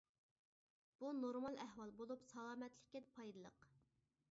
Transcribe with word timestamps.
بۇ 1.01 1.11
نورمال 1.17 1.61
ئەھۋال 1.65 1.93
بولۇپ 2.01 2.25
سالامەتلىككە 2.31 3.05
پايدىلىق. 3.13 3.71